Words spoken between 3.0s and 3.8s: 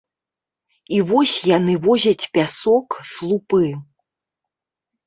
слупы.